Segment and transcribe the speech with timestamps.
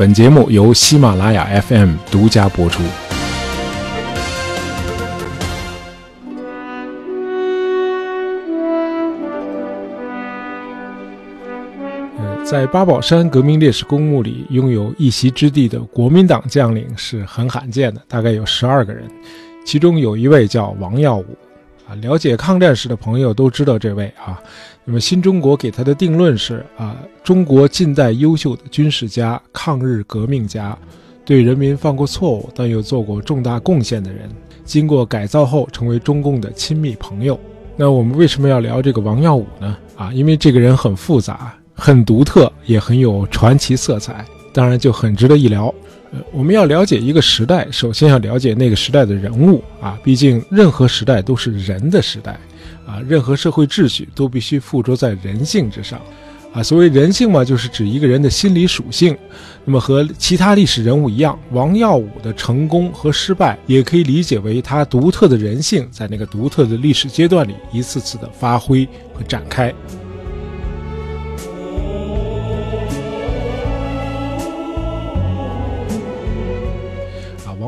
[0.00, 2.82] 本节目由喜马拉雅 FM 独家播出。
[12.42, 19.06] 在八宝山革命烈士公墓里拥有一席之地的国民党将领是很罕见的，大概有十二个人，
[19.66, 21.26] 其中有一位叫王耀武。
[21.96, 24.40] 了解抗战史的朋友都知道这位啊。
[24.84, 30.76] 那么新中国给他的定论是啊，中国近代优秀的军事家、抗日革命家，
[31.24, 34.28] 对人民犯过错误但又做过重大贡献的人，
[34.64, 37.38] 经过改造后成为中共的亲密朋友。
[37.76, 39.76] 那我们为什么要聊这个王耀武呢？
[39.96, 41.54] 啊，因为这个人很复杂。
[41.82, 44.22] 很独特，也很有传奇色彩，
[44.52, 45.74] 当然就很值得一聊。
[46.12, 52.32] 呃，我们要了解一个时代，首先要了解那个时代的人物啊，毕竟任何时代都是人的时代，
[52.84, 56.00] 啊，任何社会秩序都必须附着在人性之上，
[56.52, 59.16] 啊，所谓人性嘛，就是指一个人的心理属性。
[59.64, 69.72] 那么和其他历史人物一样，王耀武的成功和失败，也可以理解为他独特的人性在那个独特的历史阶段里一次次的发挥和展开。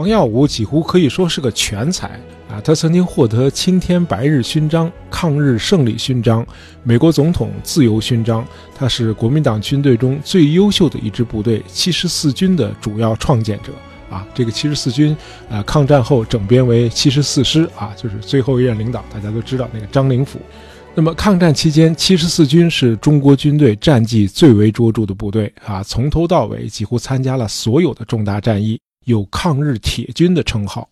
[0.03, 2.09] 王耀武几乎可以说是个全才
[2.51, 2.61] 啊！
[2.65, 6.45] 他曾经获得青天白日勋章、抗日胜利勋章、
[6.83, 8.45] 美国总统自由勋章。
[8.75, 13.71] 他是国民党军队中最优秀的一支部队——七十四军的主要创建者
[14.11, 14.27] 啊！
[14.35, 15.17] 这个七十四军
[15.49, 20.41] 啊，抗战后整编为七十四师啊，就是最后一任领导，大家都知道那个张灵甫。
[20.97, 28.81] 那么抗战期间，七十四军是中国军队战绩最为卓著的部队啊，从头到尾几乎参加了所有的重大战役。
[29.05, 30.89] 有抗日铁军的称号，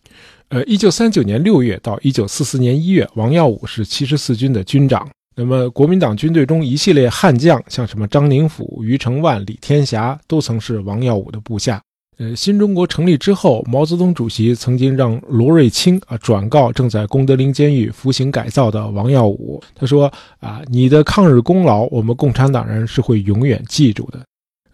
[0.49, 5.07] 呃，一九三九年六月到一九四四年一月，王耀武是七十四军的军长。
[5.33, 11.81] 那么，国民党军队中一系列悍将，像什么张灵甫、余承万、李天霞，都曾是王耀武的部下。
[12.17, 24.19] 呃，新中国成立之后，毛泽东主席曾经让罗瑞卿啊转告正在功德林监狱服刑改造的王耀武，他说啊，你的抗日功劳，我们共产党人是会永远记住的。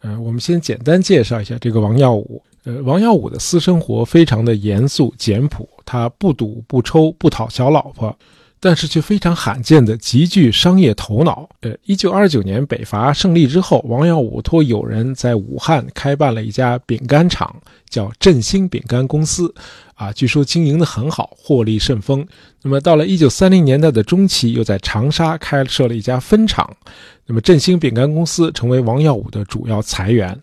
[0.01, 2.41] 嗯，我们先简单介绍一下这个王耀武。
[2.67, 8.13] 呃，王耀武的私生活非常的严肃简朴，他不赌不抽不讨小老婆，
[8.59, 11.47] 但是却非常罕见的极具商业头脑。
[11.61, 17.55] 呃，一九二九年北伐胜利之后，王耀武托友人在武汉开办了一家饼干厂，
[17.89, 19.55] 叫振兴饼干公司，
[19.95, 22.27] 啊，据说经营的很好，获利甚丰。
[22.61, 26.69] 那么到了一九三零年代的中期，又在长沙开设了一家分厂，
[27.25, 30.37] 那么振兴饼干公司成为王耀武的主要财源。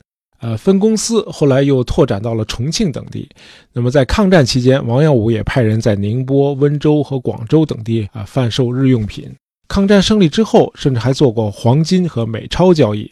[0.45, 3.27] 呃，分公司后来又拓展到了重庆等地。
[3.73, 9.35] 那么在抗战期间，王耀武也派人在宁波、温州和广州等地啊贩售日用品。
[9.69, 13.11] 抗战胜利之后，甚至还做过黄金和美钞交易。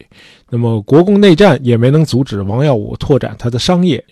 [0.51, 4.05] 那么国共内战也没能阻止王耀武拓展他的商业，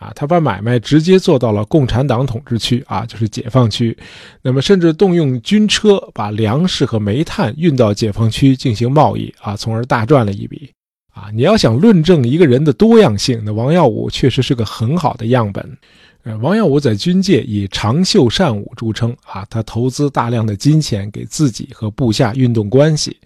[0.00, 3.96] 啊，他把买卖直接做到了共产党统治区啊，就是解放区。
[4.42, 10.73] 那么甚至动用军车把粮食和煤炭运到解放区进行贸易啊，从而大赚了一笔。
[11.14, 15.78] 啊，你要想论证一个人的多样性，那王耀武确实是个很好的样本。
[16.24, 23.16] 呃，王耀武在军界以长袖善舞著称啊，他投资大量的金钱给自己和部下运动关系。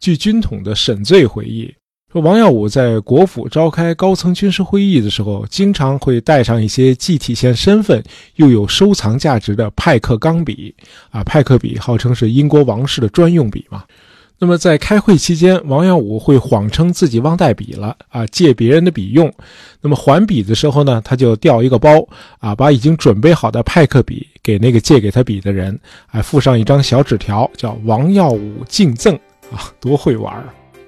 [0.00, 1.70] 据军统的沈醉回忆
[2.12, 8.02] 说，王耀武在国府召开高层军事会议的时候，经常会带上一些既体现身份
[8.36, 10.72] 又有收藏价值的派克钢笔。
[11.10, 13.84] 啊，派克笔号称是英国王室的专用笔嘛。
[14.38, 19.32] 那么在开会期间，王耀武会谎称自己忘带笔了啊，借别人的笔用。
[19.80, 22.06] 那么还笔的时候呢，他就调一个包
[22.40, 29.14] 啊，把已经准备好的派克笔给那个借给他笔的人，还附上一张小纸条，叫“王耀武敬赠”
[29.50, 30.44] 啊，多会玩儿。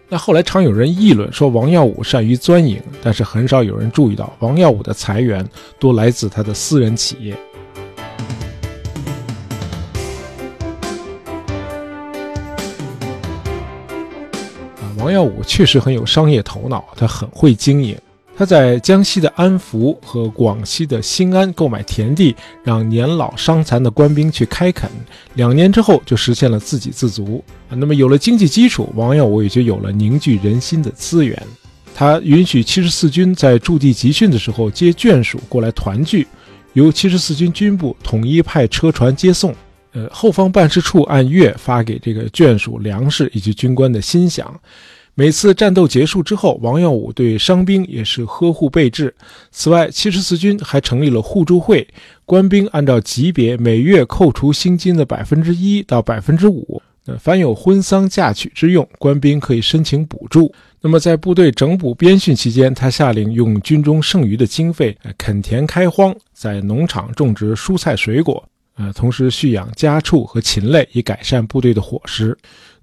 [0.08, 5.44] 那后来常有人议论说王耀武善于钻营，但是很少有人注意到王耀武的财源
[5.78, 7.36] 多来自他的私人企业。
[15.06, 17.96] 王耀武确实很有商业头脑，他很会经营。
[18.36, 24.90] 他在江西的安福和广西的兴安购买田地，让年老伤残的官兵去开垦。
[25.34, 27.42] 两年之后，就实现了自给自足。
[27.68, 31.40] 那么有了经济基础，王耀武也就有了凝聚人心的资源。
[31.94, 36.26] 他允许七十四军在驻地集训的时候接眷属过来团聚，
[36.72, 39.54] 由七十四军军部统一派车船接送。
[39.92, 44.44] 呃，后方办事处按月发给这个眷属粮食以及军官的薪饷。
[45.18, 49.14] 每次战斗结束之后，王耀武对伤兵也是呵护备至。
[49.50, 51.88] 此外，七十四军还成立了互助会，
[52.26, 56.82] 官兵按照级别每月扣除薪金的百分之一到百分之五。
[57.06, 60.52] 呃，凡有婚丧嫁娶之用，官兵可以申请补助。
[60.82, 68.46] 那么在部队整补编训期间，他下令用军中剩余的经费垦田开荒，在农场种植蔬菜水果，
[68.76, 72.36] 呃，同时蓄养家畜和禽类，以改善部队的伙食。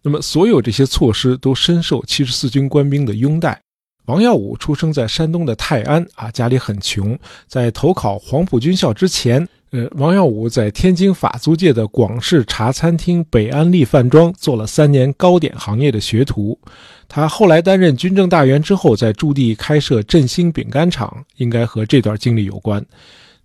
[0.03, 3.59] 那么所有这些措施都深受七十四军官兵的拥戴。
[4.05, 7.17] 王耀武出生在山东的泰安啊，家里很穷。
[7.47, 16.59] 在投考黄埔军校之前，呃，王耀武在天津法租界的广式茶餐厅北安利饭庄做了三年糕点行业的学徒。
[17.07, 22.85] 他后来担任军政大员之后，在驻地开设振兴饼干厂，应该和这段经历有关。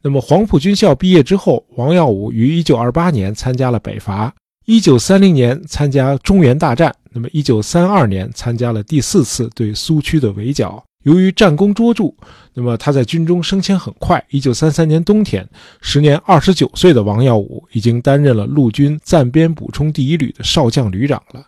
[0.03, 4.35] 那么黄埔军校毕业之后，王耀武于1928年参加了北伐。
[4.69, 10.85] 一九三零年参加中原大战，那么一九三二年参加了第四次对苏区的围剿。
[11.05, 12.13] 由于战功卓著，
[12.53, 14.23] 那么他在军中升迁很快。
[14.29, 15.49] 一九三三年冬天，
[15.81, 21.43] 时年二十九岁的王耀武已经担任了陆军暂编补充第一旅的少将旅长了。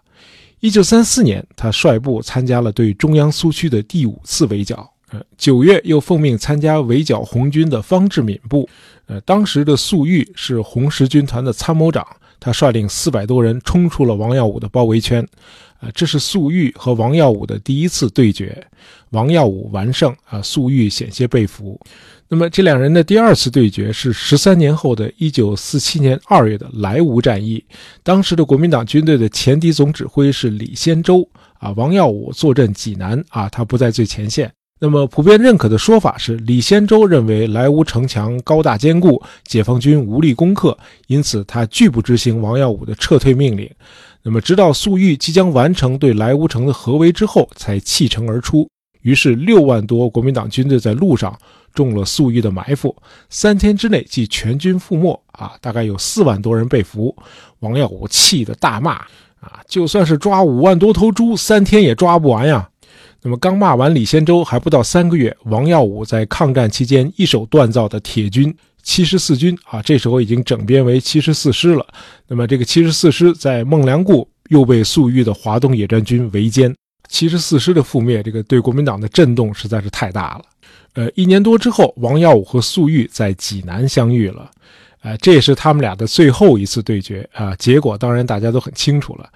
[0.60, 4.90] 一九三四年，他率部参加了对中央苏区的第五次围剿。
[5.10, 8.66] 呃，九月又奉命参加围剿红军的方志敏部。
[9.04, 12.06] 呃，当时的粟裕是红十军团的参谋长。
[12.40, 15.22] 他率领四百多人冲出了王耀武的包围圈，
[15.78, 18.66] 啊，这是粟裕和王耀武的第一次对决，
[19.10, 21.78] 王耀武完胜，啊，粟裕险些被俘。
[22.28, 27.62] 那么这两人的第二次对决是十三年后的一九四七年二月的莱芜战役，
[28.02, 31.28] 当时的国民党军队的前敌总指挥是李先洲，
[31.58, 34.50] 啊，王耀武坐镇济南，啊，他不在最前线。
[34.82, 43.70] 那么，普遍认可的说法是，李先洲认为莱芜城墙高大坚固，解放军无力攻克，因此他拒不执行王耀武的撤退命令。
[44.22, 48.66] 那么，直到粟裕即将完成对莱芜城的合围之后，才弃城而出。
[49.02, 51.38] 于是，六万多国民党军队在路上
[51.74, 52.96] 中了粟裕的埋伏，
[53.28, 55.22] 三天之内即全军覆没。
[55.32, 57.14] 啊，大概有四万多人被俘。
[57.58, 58.94] 王耀武气得大骂
[59.40, 62.66] ：“啊，就算是抓五万多头猪，三天也抓不完呀！”
[63.22, 71.86] 那么刚骂完李先洲还不到三个月，王耀武在抗战期间一手锻造的铁军七十四军啊，这时候已经整编为七十四师了。
[72.26, 76.74] 那么这个七十四师在孟良崮又被粟裕的华东野战军围歼，
[77.08, 80.44] 七十四师的覆灭，这个对国民党的震动实在是太大了。
[80.94, 84.50] 呃，一年多之后，王耀武和粟裕在济南相遇了，
[85.02, 87.54] 呃，这也是他们俩的最后一次对决啊。
[87.56, 89.28] 结果当然大家都很清楚了。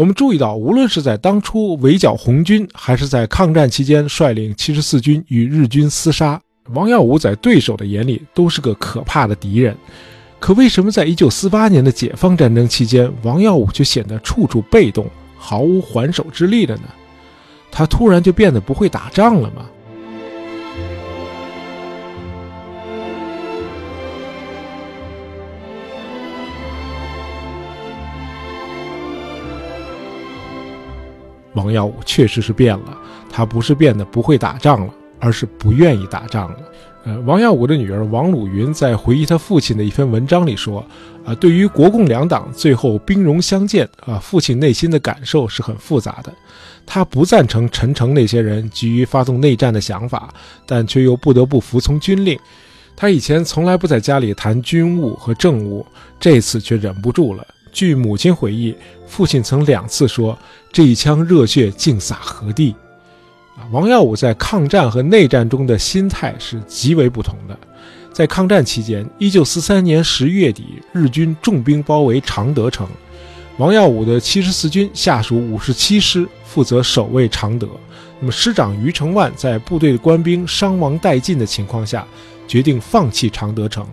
[0.00, 9.76] 我们注意到，无论是在当初围剿红军，还是在抗战期间率领七十四军与日军厮杀，王耀武在对手的眼里都是个可怕的敌人。
[10.38, 15.06] 可为什么在一九四八年的解放战争期间，王耀武却显得处处被动，
[15.36, 16.84] 毫无还手之力了呢？
[17.70, 19.66] 他突然就变得不会打仗了吗？
[31.62, 32.96] 王耀武确实是变了，
[33.30, 36.56] 他不是变得不会打仗了，而是不愿意打仗了。
[37.04, 40.84] 呃，王耀武的女儿王鲁云在回忆他父亲的一篇文章里说
[41.24, 46.32] ：“啊，对于国共两党最后兵戎相见，啊，父亲内心的感受是很复杂的。
[46.86, 50.32] 他不赞成陈诚那些人急于发动内战的想法，
[50.66, 52.38] 但却又不得不服从军令。
[52.96, 55.86] 他以前从来不在家里谈军务和政务，
[56.18, 58.74] 这次却忍不住了。”据母亲回忆，
[59.06, 60.38] 父亲曾两次说
[60.72, 62.74] ：“这一腔热血竟洒何地？”
[63.56, 67.58] 啊，王耀武在抗战和内战中的心态是极为不同的。
[68.12, 72.86] 在抗战期间，一九四三年十月底，日军重兵包围常德城，
[73.56, 77.68] 王耀武的七十四军下属五十七师负责守卫常德。
[78.18, 82.06] 那么，师长余承万在部队的官兵伤亡殆尽的情况下，
[82.46, 83.86] 决定放弃常德城。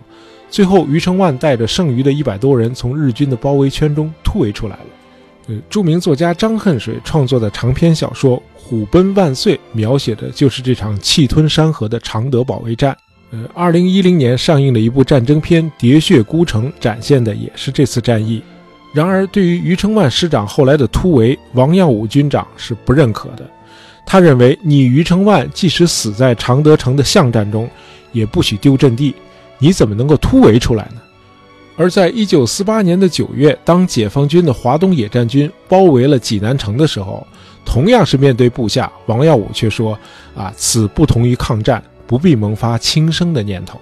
[0.50, 4.86] 最后，余承万带着剩余的一百多人从日军的包围圈中突围出来了。
[5.48, 12.96] 呃，著名作家张恨水创作的长篇小说《虎贲万岁》描写的就是这场气吞山河的常德保卫战。
[13.30, 18.42] 呃，二零一零年上映的一部战争片《喋血孤城》展现的也是这次战役。
[18.92, 23.46] 然而，对于余承万师长后来的突围，王耀武军长是不认可的。
[24.06, 27.68] 他认为，你余承万即使死在常德城的巷战中，
[28.12, 29.14] 也不许丢阵地。
[29.58, 31.00] 你怎么能够突围出来呢？
[31.76, 37.24] 而在一九四八年的九月，当解放军的华东野战军包围了济南城的时候，
[37.64, 39.96] 同样是面对部下，王耀武却说
[40.36, 43.78] ：“啊，此不同于抗战，不必萌发轻生的念头。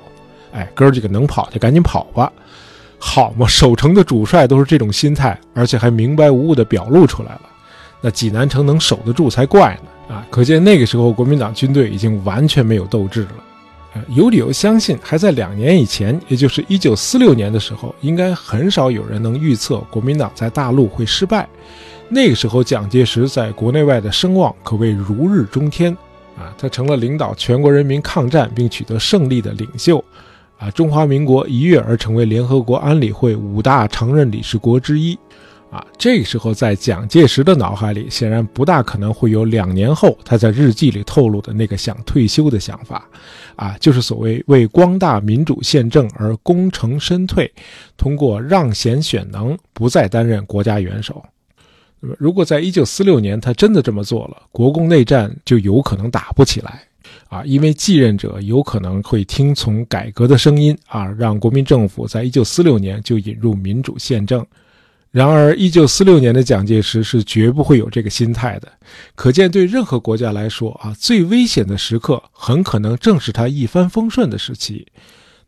[0.53, 2.31] 哎，哥几个能跑就赶紧跑吧，
[2.99, 3.47] 好嘛！
[3.47, 7.43] 守城的主帅都是这种心态，而且还明白无误地表露出来了，
[8.03, 9.75] 那济南城能守得住才怪
[10.09, 10.17] 呢！
[10.17, 13.31] 啊，可见那个时候国民党军队已经完全没有斗志了。”
[14.09, 21.49] 有理由相信，还在两年以前，也就是一九四六年的时候，应该很少有人能预测国民党在大陆会失败。
[22.09, 25.93] 那个时候，蒋介石在国内外的声望可谓如日中天
[26.37, 30.03] 啊，他成了领导全国人民抗战并取得胜利的领袖
[30.59, 30.71] 啊。
[30.71, 35.19] 中华民国一跃而成为联合国安理会五大常任理事国之一。
[35.77, 43.07] 啊，这个时候在蒋介石的脑海里，显然不大可能会有两年后他在日记里透露的那个想退休的想法，
[43.57, 47.53] 啊，就是所谓为光大民主宪政而功成身退，
[47.99, 51.23] 通过让贤选能不再担任国家元首。
[52.01, 56.85] 那么，如果在一九四六年他真的这么做了，国共内战就有可能打不起来，
[57.29, 64.43] 啊，因为继任者有可能会听从改革的声音，啊，让国民政府在一九四六年就引入民主宪政。
[65.17, 68.71] 然而，一九四六年的蒋介石是绝不会有这个心态的。
[69.15, 74.87] 可见，对任何国家来说啊，最危险的时刻很可能正是他一帆风顺的时期。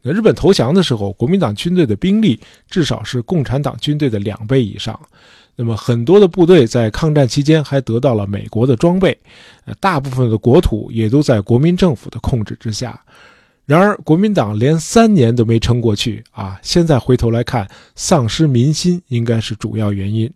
[0.00, 4.98] 那日本投降的时候，国民党军队的兵力至少是共产党军队的两倍以上。
[5.54, 9.18] 那么，很多的部队在抗战期间还得到了美国的装备，
[9.66, 12.98] 呃，大部分的国土也都在国民政府的控制之下。
[13.68, 16.58] 然而，国民党连三年都没撑过去啊！
[16.62, 20.32] 现在回头来看，丧失民心应该是主要原因。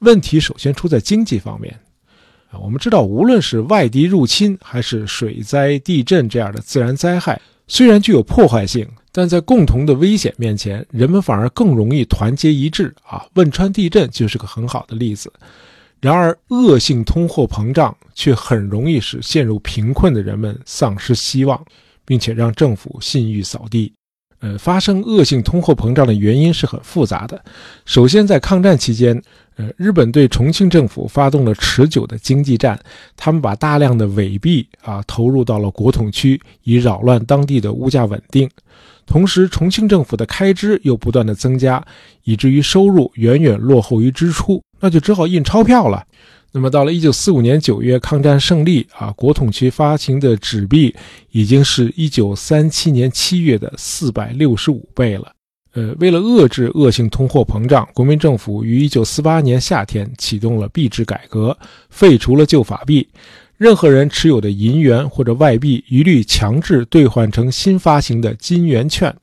[0.00, 1.78] 问题首先出在经济方面！
[2.60, 13.24] 我们知道，无论是外敌入侵，还是水灾、地震这样的自然灾害，虽然具有破坏性，但在共同的危险面前，人们反而更容易团结一致啊！
[13.34, 15.32] 汶川地震就是个很好的例子。
[16.00, 21.64] 然而，恶性通货膨胀却很容易使陷入贫困的人们丧失希望。
[22.06, 23.92] 并且让政府信誉扫地。
[24.40, 27.42] 呃，发生恶性通货膨胀的原因是很复杂的。
[27.86, 29.20] 首先，在抗战期间，
[29.56, 32.78] 呃，日本对重庆政府发动了持久的经济战，
[33.16, 38.48] 他们把大量的伪币啊投入到了国统区，以扰乱当地的物价稳定。
[39.06, 41.82] 同时，重庆政府的开支又不断的增加，
[42.24, 46.04] 以至于收入远远落后于支出，那就只好印钞票了。
[46.52, 50.94] 那么到了一九四五年九月，抗战胜利啊，国统区发行的纸币
[51.30, 55.32] 已经是一九三七年七月的四百六十五倍了。
[55.74, 61.54] 呃，为了遏制恶性通货膨胀，国民政府于一九四八年夏天启动了币制改革，
[61.90, 63.06] 废除了旧法币，
[63.58, 69.14] 任何人持有的银元或者外币一律强制兑换成新发行的金圆券。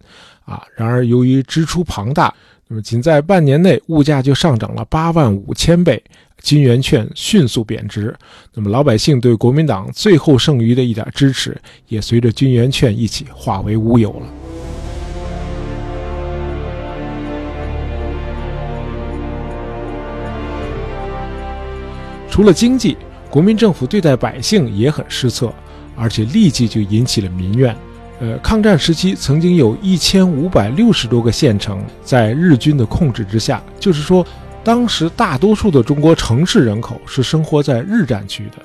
[0.46, 2.32] 啊，然而由于支出庞大，
[2.68, 6.04] 那么仅在半年内物价就上涨了八万五千倍。
[6.44, 8.14] 金圆券迅速贬值，
[8.54, 11.58] 那么老百姓对国民党最后剩余的一点支持，
[11.88, 14.28] 也随着金圆券一起化为乌有了。
[22.30, 22.98] 除了经济，
[23.30, 25.50] 国民政府对待百姓也很失策，
[25.96, 27.74] 而且立即就引起了民怨。
[28.20, 34.28] 呃，抗战时期曾经有一千五百六十多个县城在日军的控制之下，就是说。
[34.64, 38.62] 当时大多数的中国城市人口是生活在日战区的，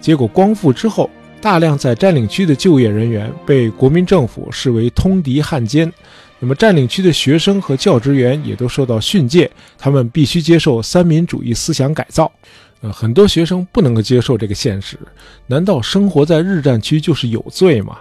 [0.00, 1.10] 结果光复之后，
[1.42, 5.92] 大量在占领区的就业人员被国民政府视为通敌汉奸，
[6.38, 12.32] 那么占领区的学生和教职员也都受到训诫，他们必须接受三民主义思想改造。
[12.80, 14.98] 呃，很多学生不能够接受这个现实，
[15.46, 17.98] 难道生活在日战区就是有罪吗？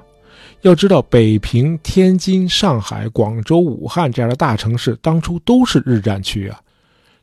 [0.62, 6.60] 要知道，北平、天津、上海、广州、武汉这样的大城市当初都是日战区啊。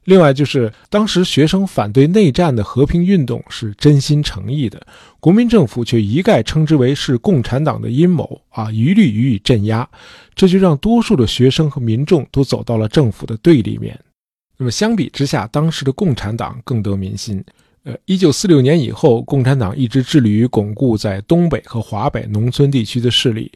[0.04, 4.84] 另外就是，当时学生反对内战的和平运动是真心诚意的，
[5.20, 9.88] 国民政府却一概称之为是共产党的阴谋啊，一律予以镇压，
[10.34, 13.96] 这就让多数的学生和民众都走到了政府的对立面。
[14.56, 17.42] 那么相比之下，当时的共产党更得民心。
[17.84, 23.50] 呃，一九四六年以后，共产党一直致力于巩固在东北和华北农村地区的势力。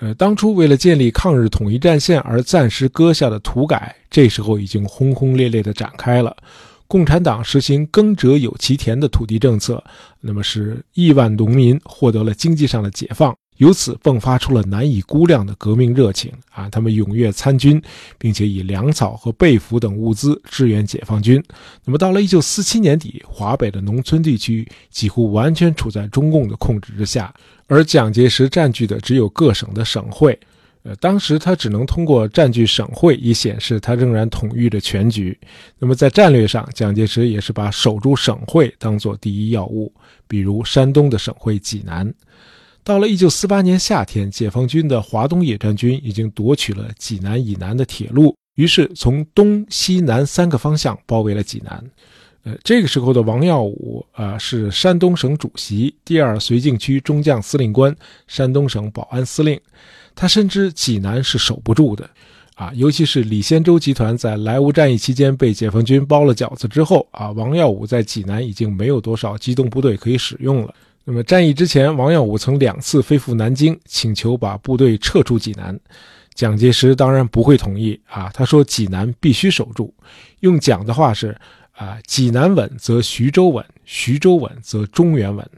[0.00, 6.34] 呃，当初为了建立抗日统一战线而暂时搁下的土改，这时候已经轰轰烈烈地展开了。
[6.86, 9.84] 共产党实行“耕者有其田”的土地政策，
[10.20, 13.36] 那么使亿万农民获得了经济上的解放。
[13.60, 16.66] 由此迸发出了难以估量的革命热情啊！
[16.70, 17.80] 他们踊跃参军，
[18.16, 21.42] 并且以粮草和被服等物资支援解放军。
[21.84, 27.34] 那么，到了一九四七年底，华北的农村地区几乎完全处在中共的控制之下，
[27.66, 30.38] 而蒋介石占据的只有各省的省会。
[30.82, 35.38] 呃，当时他只能通过占据省会以显示他仍然统御着全局。
[35.78, 39.92] 那么，在战略上，蒋介石也是把守住省会当作第一要务，
[40.26, 42.10] 比如山东的省会济南。
[42.90, 51.80] 到了一九四八年夏天，解放军的华东野战军已经夺取了济南以南的铁路，于是从东西南三个方向包围了济南。
[52.42, 57.94] 呃，这个时候的王耀武啊，是山东省主席、第二绥靖区中将司令官、
[58.26, 59.56] 山东省保安司令。
[60.16, 62.10] 他深知济南是守不住的，
[62.56, 70.74] 啊，尤其是李先洲集团在莱芜战役期间被解放军包了饺子之后，啊，王耀武在济南已经没有多少机动部队可以使用了。
[71.04, 75.78] 那么战役之前，王耀武曾两次飞赴南京，请求把部队撤出济南。
[76.34, 79.94] 蒋介石当然不会同意啊，他说济南必须守住。
[80.40, 81.36] 用蒋的话是。
[81.72, 85.50] 啊，济南稳则徐州稳，徐州稳则中原稳。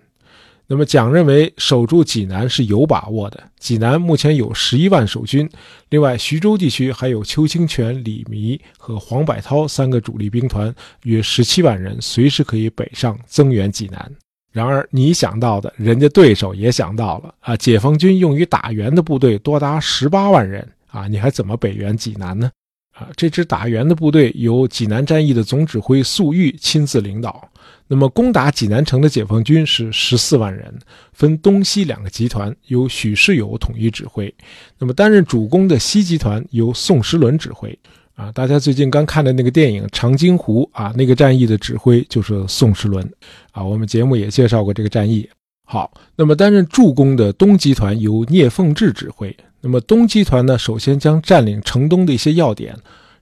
[0.68, 3.42] 那么蒋认为守住济南是有把握的。
[3.58, 5.50] 济南目前有十一万守军，
[5.88, 10.72] 另外徐州地区还有邱清泉、李弥和黄百韬三个主力兵团，
[11.02, 14.12] 约十七万人，随时可以北上增援济南。
[14.52, 17.56] 然而你想到的，人家对手也想到了啊！
[17.56, 22.50] 解放军用于打援的部队多达十八万人啊，你还怎么北援济南呢？
[22.92, 27.48] 啊，这支打援的部队由济南战役的总指挥粟裕亲自领导。
[27.88, 30.78] 那么，攻打济南城的解放军是十四万人，
[31.12, 34.32] 分东西两个集团，由许世友统一指挥。
[34.78, 37.78] 那么，担任主攻的西集团由宋时轮指挥。
[38.22, 43.04] 啊，大家最近刚看的那个电影《长津湖》啊，那个战役的指挥就是宋时轮。
[43.50, 45.28] 啊，我们节目也介绍过这个战役。
[45.64, 49.36] 好，那么担任助攻的东集团由聂凤智指挥。
[49.60, 52.76] 那么东集团呢，首先将占领城东的一些要点，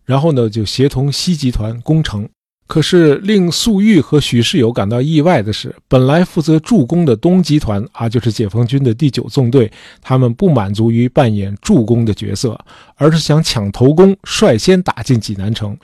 [0.04, 2.28] 然后呢就协同西集团攻城。
[2.70, 9.68] 可是令粟裕和许世友感到意外的是，本来负责助攻的东集团啊，就是解放军的第九纵队，
[10.00, 12.56] 他们不满足于扮演助攻的角色，
[12.94, 15.76] 而是想抢头功，率先打进济南城。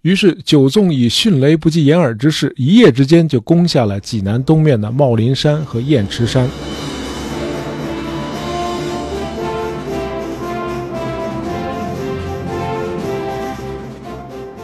[0.00, 6.48] 于是九纵以迅雷不及掩耳之势，一夜之间就攻下了济南东面的茂林山和雁池山。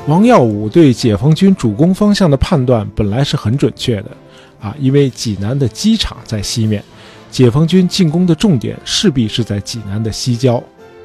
[0.09, 4.11] 王耀武对解放军主攻方向的判断本来是很准确的，
[4.59, 6.83] 啊，因为济南的机场在西面，
[7.31, 10.63] 解放军进攻的重点势必是在济南的西郊。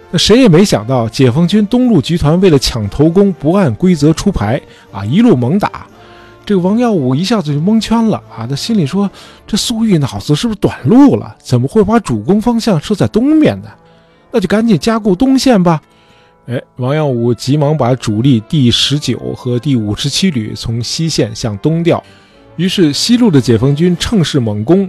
[0.09, 5.85] 那谁也没想到，解放军东路集团为了抢头功，不按规则出牌，啊，一路猛打。
[6.45, 9.11] 这个王耀武一下子就蒙圈了，啊，他心里说：
[9.45, 11.35] 这粟裕脑子是不是短路了？
[11.43, 13.67] 怎么会把主攻方向设在东面呢？
[14.31, 15.81] 那就赶紧加固东线吧。
[16.45, 22.03] 哎，王耀武急忙把主力第十九和第五十七旅从西线向东调，
[22.57, 24.85] 于是西路的解放军乘势猛攻，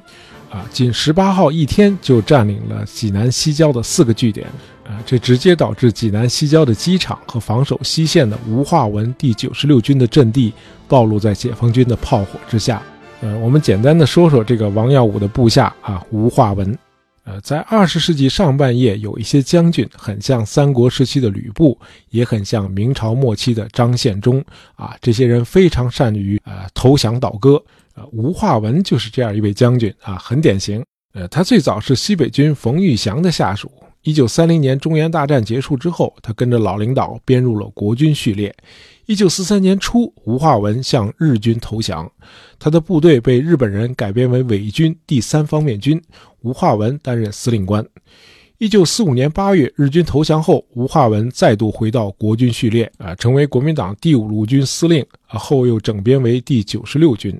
[0.50, 4.48] 啊，仅十八号一天就占领了济南西郊的四个据点，
[4.84, 10.52] 啊，这直接导致济南西郊的机场和防守西线的吴化文第九十六军的阵地
[10.88, 12.82] 暴露在解放军的炮火之下。
[13.20, 16.76] 呃，我们简单的说说这个王耀武的部下啊，吴化文。
[17.24, 21.78] 呃，在二十世纪上半叶，有一些将军很像三国时期的吕布，
[22.10, 24.94] 也很像明朝末期的张献忠啊。
[25.00, 27.62] 这些人非常善于呃投降倒戈。
[27.94, 30.84] 呃，吴化文就是这样一位将军啊，很典型。
[31.14, 33.70] 呃，他最早是西北军冯玉祥的下属。
[34.04, 38.54] 一九三零年中原大战结束之后，他跟着老领导编入了国军序列。
[39.06, 42.10] 一九四三年初，吴化文向日军投降，
[42.58, 46.00] 他的部队被日本人改编为伪军第三方面军。
[46.42, 47.82] 吴化文担任司令官。
[48.58, 57.34] 一九四五年八月，日军投降后，吴化文再度回到国军序列，啊，成为国民党第五路军司令，啊，后又整编为第九十六军。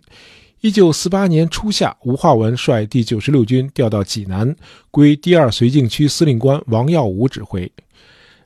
[0.65, 4.57] 一九四八年初夏，吴化文率第九十六军调到济南，
[4.91, 7.71] 归第二绥靖区司令官王耀武指挥。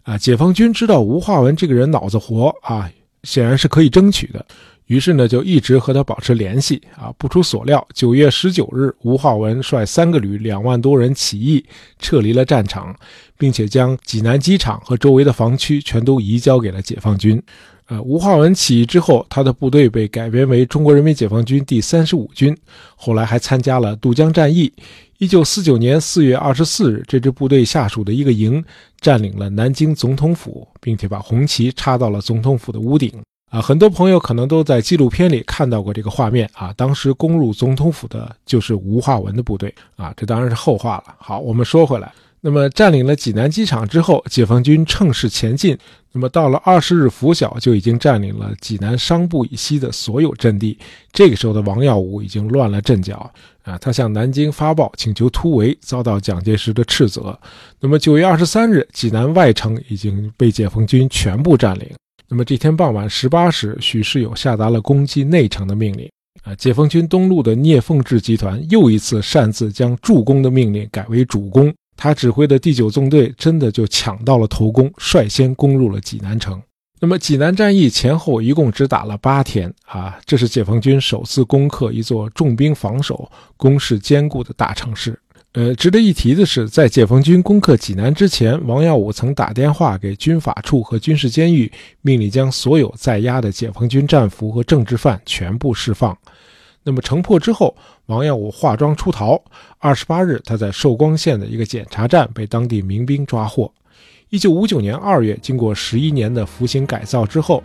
[0.03, 2.91] 啊，解放军知道吴化文这个人脑子活啊，
[3.23, 4.45] 显然是可以争取的。
[4.89, 7.13] 于是呢，就一直和他保持联系啊。
[7.17, 11.65] 不出所料，九月十九日，吴化文率三个旅两万多人起义，
[11.99, 12.95] 撤离了战场，
[13.39, 17.41] 并且将济南机场和周围的防区全都移交给了解放军。
[17.87, 22.55] 呃，吴化文起义之后，他的部队被改编为中国人民解放军第三十五军，
[22.97, 24.71] 后来还参加了渡江战役。
[25.17, 28.63] 一九四九年四月二十四日，这支部队下属的一个营
[29.01, 33.11] 占领了南京总统府，并且把红旗插到了总统府的屋顶。
[33.51, 36.73] 啊，很多朋友可能都在纪录片里看到过这个画面啊。
[36.77, 41.15] 当时攻入总统府的就是吴化文的部队啊，这当然是后话了。
[41.19, 45.77] 好，我们说回来，那么占领了济南机场之后，解放军乘势前进。
[46.13, 50.77] 那么到了二十日拂晓，就已经占领了济南商埠以西的所有阵地。
[51.13, 53.31] 这个时候的王耀武已经乱了阵脚
[53.63, 57.39] 啊，他向南京发报请求突围，遭到蒋介石的斥责。
[57.81, 61.89] 那么九月二十三日，济南外城已经被解放军全部占领。
[62.31, 66.09] 那么这天傍晚十八时，许世友下达了攻击内城的命令。
[66.43, 71.73] 啊，解放军东路的聂凤智集团又一次擅自将助攻的命令改为主攻。
[71.97, 76.61] 他指挥的第九纵队真的就抢到了头功，率先攻入了济南城。
[77.01, 85.19] 那么济南战役前后一共只打了八天啊，这是解放军首次攻克一座重兵防守、攻势坚固的大城市。
[85.59, 91.69] 呃，值得一提的是，在解放军攻克济南之前，王耀武曾打电话给军法处和军事监狱，
[92.01, 96.17] 命令将所有在押的解放军战俘和政治犯全部释放。
[96.85, 99.43] 那么城破之后，王耀武化妆出逃。
[99.81, 103.69] 二十八日，他在寿光县的一个检查站被当地民兵抓获。
[104.29, 107.61] 一九五九年二月，经过十一年的服刑改造之后，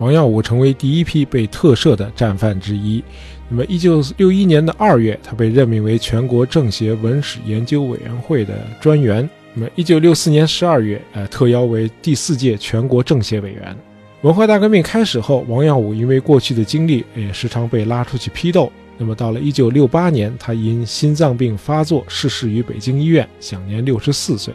[0.00, 3.04] 王耀武成为第一批被特赦的战犯之一。
[3.50, 9.28] 那么，一九六一年的二月，他被任命为全国政协文史研究委员会的专员。
[9.52, 13.76] 那么，一九六四年十二月，呃，特邀为第四届全国政协委员。
[14.22, 18.72] 文化大革命开始后，王耀武因为过去的经历，也时常被拉出去批斗。
[18.96, 24.54] 那么，到了一九六八年，他因心脏病发作逝世于北京医院，享年六十四岁。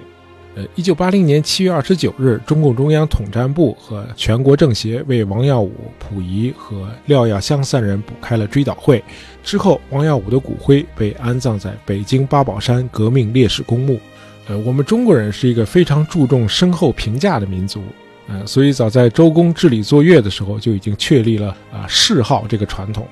[0.56, 9.04] 呃，一九八零年七月二十九日，中共中央统战部和全国政协为王耀武、溥仪和廖耀湘三人补开了追悼会。
[9.44, 14.00] 之后，王耀武的骨灰被安葬在北京八宝山革命烈士公墓。
[14.48, 17.82] 呃，我们中国人是一个非常注重身后评价的民族，
[18.30, 23.06] 呃，所以早在周公治理作乐的时候就已经确立了啊谥号这个传统。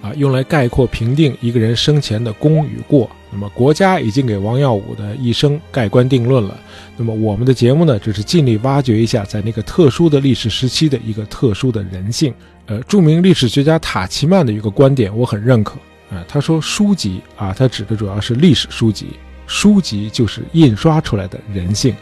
[0.00, 3.10] 啊，用来概括评定一个人生前的功与过。
[3.30, 6.58] 那么，国家已经给王耀武的一生盖棺定论了。
[6.96, 12.32] 那么，我们的节目呢，只是尽力挖掘一下在那个特殊的历史时期的一个特殊的人性。
[12.66, 15.74] 呃，著名历史学家塔奇曼的一个观点，我很认可。
[16.10, 19.08] 啊，他说书籍啊，他指的主要是历史书籍，
[19.46, 21.94] 书籍就是印刷出来的人性。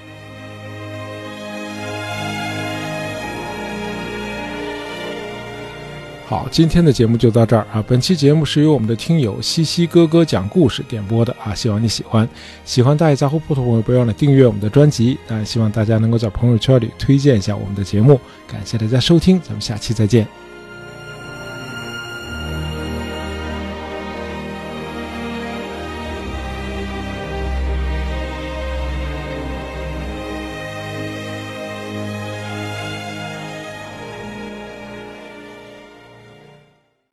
[6.29, 7.81] 好，今天的节目就到这儿啊！
[7.87, 12.29] 本期节目是由我们的听友西西哥哥讲故事点播的啊，希望你喜欢。
[12.65, 15.17] 喜欢大爷杂货铺的朋友，不要忘了订阅我们的专辑。
[15.29, 18.21] 当然，希望大家能够在朋友圈里推荐一下我们的节目。
[18.51, 20.46] 感谢大家收听，咱们下期再见。